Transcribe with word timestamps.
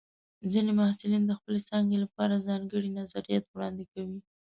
ځینې 0.51 0.71
محصلین 0.79 1.23
د 1.27 1.31
خپلې 1.39 1.59
څانګې 1.67 1.97
لپاره 2.03 2.43
ځانګړي 2.47 2.89
نظریات 2.99 3.45
وړاندې 3.49 3.83
کوي. 3.93 4.19